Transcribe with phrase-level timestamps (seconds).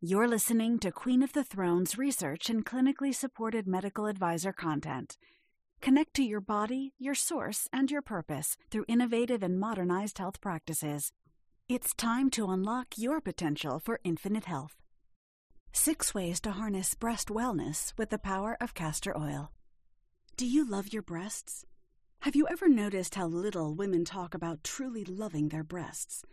[0.00, 5.18] You're listening to Queen of the Thrones research and clinically supported medical advisor content.
[5.80, 11.10] Connect to your body, your source, and your purpose through innovative and modernized health practices.
[11.68, 14.76] It's time to unlock your potential for infinite health.
[15.72, 19.50] Six ways to harness breast wellness with the power of castor oil.
[20.36, 21.66] Do you love your breasts?
[22.20, 26.24] Have you ever noticed how little women talk about truly loving their breasts?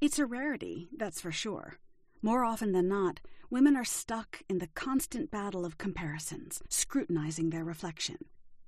[0.00, 1.80] It's a rarity, that's for sure.
[2.22, 7.64] More often than not, women are stuck in the constant battle of comparisons, scrutinizing their
[7.64, 8.18] reflection.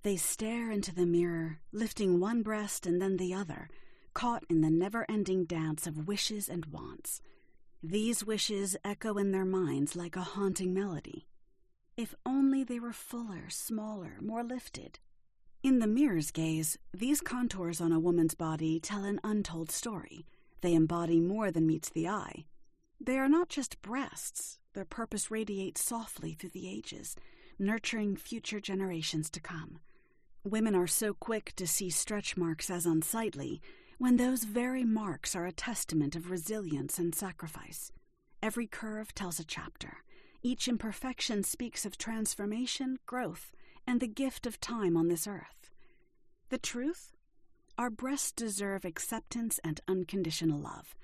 [0.03, 3.69] They stare into the mirror, lifting one breast and then the other,
[4.15, 7.21] caught in the never ending dance of wishes and wants.
[7.83, 11.27] These wishes echo in their minds like a haunting melody.
[11.97, 14.99] If only they were fuller, smaller, more lifted.
[15.63, 20.27] In the mirror's gaze, these contours on a woman's body tell an untold story.
[20.63, 22.47] They embody more than meets the eye.
[23.05, 27.17] They are not just breasts, their purpose radiates softly through the ages,
[27.59, 29.81] nurturing future generations to come.
[30.45, 33.61] Women are so quick to see stretch marks as unsightly
[33.99, 37.91] when those very marks are a testament of resilience and sacrifice.
[38.41, 39.99] Every curve tells a chapter.
[40.41, 43.51] Each imperfection speaks of transformation, growth,
[43.85, 45.71] and the gift of time on this earth.
[46.51, 47.13] The truth?
[47.77, 50.95] Our breasts deserve acceptance and unconditional love.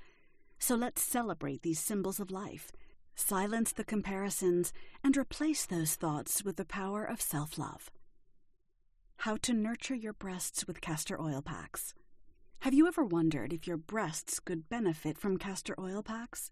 [0.59, 2.73] So let's celebrate these symbols of life,
[3.15, 7.91] silence the comparisons, and replace those thoughts with the power of self love.
[9.19, 11.95] How to nurture your breasts with castor oil packs.
[12.61, 16.51] Have you ever wondered if your breasts could benefit from castor oil packs?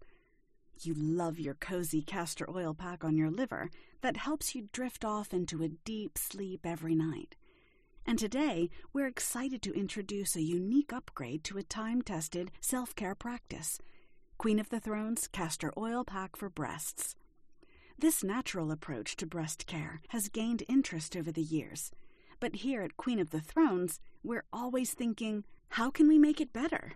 [0.79, 3.69] You love your cozy castor oil pack on your liver
[4.01, 7.35] that helps you drift off into a deep sleep every night.
[8.05, 13.15] And today, we're excited to introduce a unique upgrade to a time tested self care
[13.15, 13.79] practice
[14.37, 17.15] Queen of the Thrones Castor Oil Pack for Breasts.
[17.97, 21.89] This natural approach to breast care has gained interest over the years.
[22.39, 26.53] But here at Queen of the Thrones, we're always thinking, how can we make it
[26.53, 26.93] better?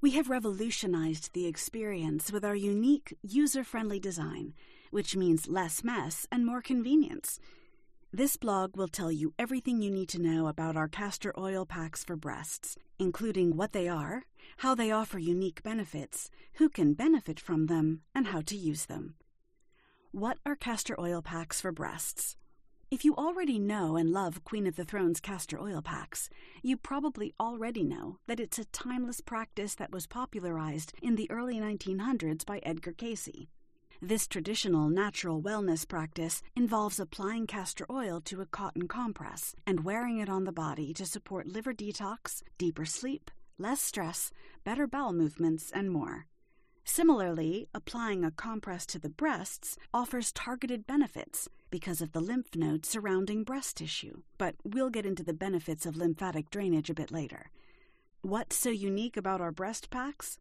[0.00, 4.54] We have revolutionized the experience with our unique, user friendly design,
[4.92, 7.40] which means less mess and more convenience.
[8.16, 12.02] This blog will tell you everything you need to know about our castor oil packs
[12.02, 14.22] for breasts, including what they are,
[14.56, 19.16] how they offer unique benefits, who can benefit from them, and how to use them.
[20.12, 22.38] What are castor oil packs for breasts?
[22.90, 26.30] If you already know and love Queen of the Thrones castor oil packs,
[26.62, 31.56] you probably already know that it's a timeless practice that was popularized in the early
[31.56, 33.48] 1900s by Edgar Cayce.
[34.02, 40.18] This traditional natural wellness practice involves applying castor oil to a cotton compress and wearing
[40.18, 44.30] it on the body to support liver detox, deeper sleep, less stress,
[44.64, 46.26] better bowel movements, and more.
[46.84, 52.90] Similarly, applying a compress to the breasts offers targeted benefits because of the lymph nodes
[52.90, 57.50] surrounding breast tissue, but we'll get into the benefits of lymphatic drainage a bit later.
[58.20, 60.38] What's so unique about our breast packs?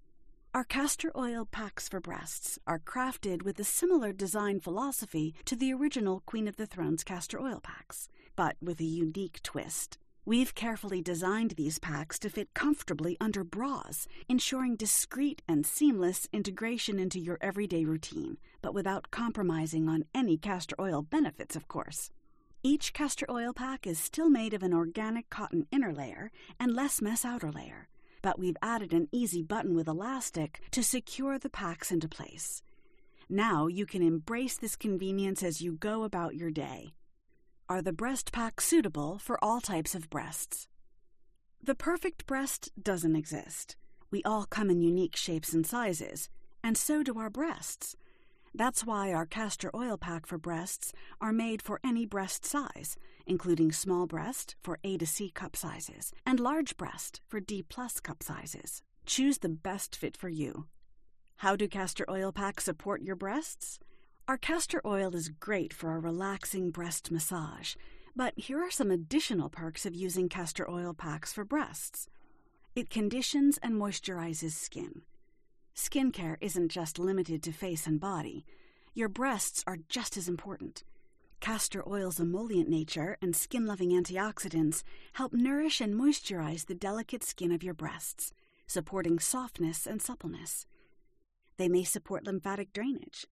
[0.55, 5.73] Our castor oil packs for breasts are crafted with a similar design philosophy to the
[5.73, 8.07] original Queen of the Thrones castor oil packs,
[8.37, 9.97] but with a unique twist.
[10.23, 16.99] We've carefully designed these packs to fit comfortably under bras, ensuring discreet and seamless integration
[16.99, 22.11] into your everyday routine, but without compromising on any castor oil benefits, of course.
[22.63, 27.01] Each castor oil pack is still made of an organic cotton inner layer and less
[27.01, 27.89] mess outer layer,
[28.25, 32.63] but we've added an easy button with elastic to secure the packs into place.
[33.29, 36.95] Now you can embrace this convenience as you go about your day.
[37.69, 40.67] Are the breast packs suitable for all types of breasts?
[41.63, 43.75] The perfect breast doesn't exist.
[44.09, 46.27] We all come in unique shapes and sizes,
[46.63, 47.95] and so do our breasts.
[48.57, 52.95] That's why our castor oil pack for breasts are made for any breast size,
[53.25, 57.99] including small breast for A to C cup sizes and large breast for D plus
[57.99, 58.81] cup sizes.
[59.05, 60.67] Choose the best fit for you.
[61.39, 63.77] How do castor oil packs support your breasts?
[64.25, 67.75] Our castor oil is great for a relaxing breast massage,
[68.15, 72.07] but here are some additional perks of using castor oil packs for breasts.
[72.73, 75.01] It conditions and moisturizes skin.
[75.75, 78.45] Skincare isn't just limited to face and body.
[78.93, 80.83] Your breasts are just as important.
[81.39, 84.83] Castor oil's emollient nature and skin loving antioxidants
[85.13, 88.31] help nourish and moisturize the delicate skin of your breasts,
[88.67, 90.65] supporting softness and suppleness.
[91.57, 93.27] They may support lymphatic drainage,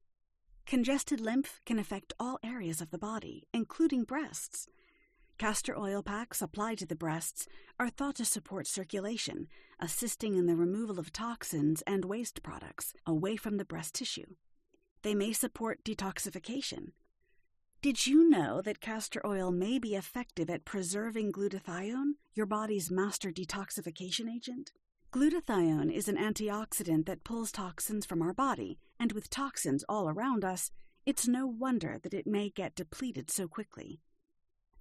[0.66, 4.68] Congested lymph can affect all areas of the body, including breasts.
[5.38, 7.48] Castor oil packs applied to the breasts
[7.80, 9.48] are thought to support circulation,
[9.80, 14.36] assisting in the removal of toxins and waste products away from the breast tissue.
[15.02, 16.92] They may support detoxification.
[17.82, 23.30] Did you know that castor oil may be effective at preserving glutathione, your body's master
[23.30, 24.72] detoxification agent?
[25.12, 30.46] Glutathione is an antioxidant that pulls toxins from our body, and with toxins all around
[30.46, 30.72] us,
[31.06, 34.00] it's no wonder that it may get depleted so quickly.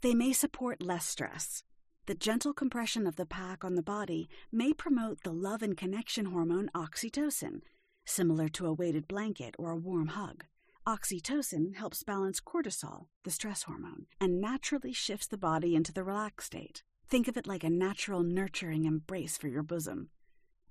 [0.02, 1.62] They may support less stress.
[2.06, 6.26] The gentle compression of the pack on the body may promote the love and connection
[6.26, 7.60] hormone oxytocin,
[8.04, 10.44] similar to a weighted blanket or a warm hug.
[10.88, 16.48] Oxytocin helps balance cortisol, the stress hormone, and naturally shifts the body into the relaxed
[16.48, 16.82] state.
[17.08, 20.08] Think of it like a natural nurturing embrace for your bosom.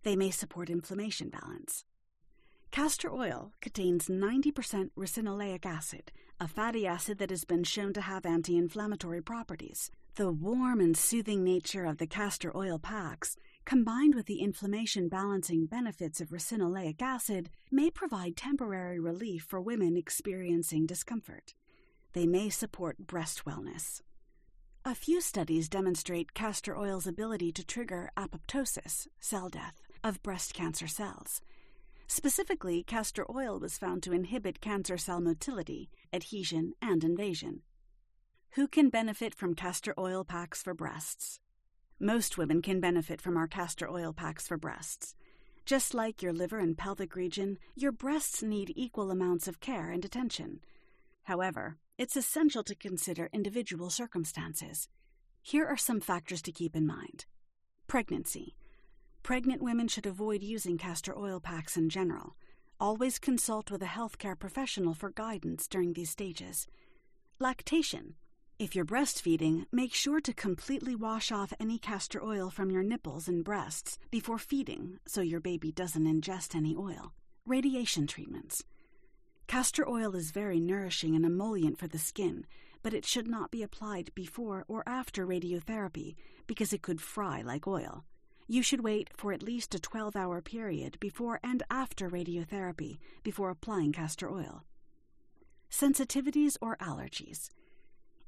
[0.03, 1.85] They may support inflammation balance.
[2.71, 6.11] Castor oil contains 90% ricinoleic acid,
[6.41, 9.91] a fatty acid that has been shown to have anti inflammatory properties.
[10.15, 15.67] The warm and soothing nature of the castor oil packs, combined with the inflammation balancing
[15.67, 21.53] benefits of ricinoleic acid, may provide temporary relief for women experiencing discomfort.
[22.13, 24.01] They may support breast wellness.
[24.83, 30.87] A few studies demonstrate castor oil's ability to trigger apoptosis, cell death, of breast cancer
[30.87, 31.41] cells.
[32.13, 37.61] Specifically, castor oil was found to inhibit cancer cell motility, adhesion, and invasion.
[38.55, 41.39] Who can benefit from castor oil packs for breasts?
[42.01, 45.15] Most women can benefit from our castor oil packs for breasts.
[45.65, 50.03] Just like your liver and pelvic region, your breasts need equal amounts of care and
[50.03, 50.59] attention.
[51.23, 54.89] However, it's essential to consider individual circumstances.
[55.41, 57.23] Here are some factors to keep in mind
[57.87, 58.57] pregnancy.
[59.23, 62.35] Pregnant women should avoid using castor oil packs in general.
[62.79, 66.67] Always consult with a healthcare professional for guidance during these stages.
[67.39, 68.15] Lactation.
[68.57, 73.27] If you're breastfeeding, make sure to completely wash off any castor oil from your nipples
[73.27, 77.13] and breasts before feeding so your baby doesn't ingest any oil.
[77.45, 78.63] Radiation treatments.
[79.45, 82.45] Castor oil is very nourishing and emollient for the skin,
[82.81, 86.15] but it should not be applied before or after radiotherapy
[86.47, 88.03] because it could fry like oil.
[88.51, 93.49] You should wait for at least a 12 hour period before and after radiotherapy before
[93.49, 94.65] applying castor oil.
[95.69, 97.47] Sensitivities or allergies.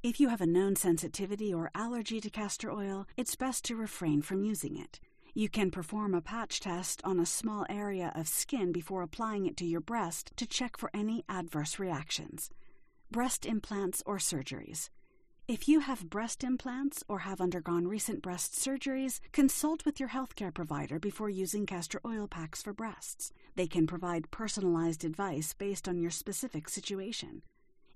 [0.02, 4.22] If you have a known sensitivity or allergy to castor oil, it's best to refrain
[4.22, 5.02] from using it.
[5.34, 9.58] You can perform a patch test on a small area of skin before applying it
[9.58, 12.50] to your breast to check for any adverse reactions.
[13.12, 14.90] Breast implants or surgeries.
[15.46, 20.54] If you have breast implants or have undergone recent breast surgeries, consult with your healthcare
[20.54, 23.34] provider before using castor oil packs for breasts.
[23.58, 27.42] They can provide personalized advice based on your specific situation.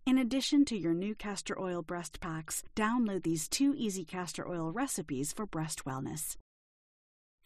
[0.05, 4.73] In addition to your new castor oil breast packs, download these two easy castor oil
[4.73, 6.35] recipes for breast wellness.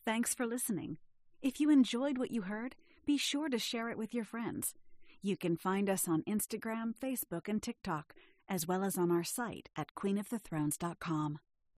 [0.04, 0.98] Thanks for listening.
[1.44, 2.76] If you enjoyed what you heard,
[3.06, 4.74] be sure to share it with your friends.
[5.22, 8.16] You can find us on Instagram, Facebook, and TikTok
[8.52, 11.40] as well as on our site at queenofthethrones.com.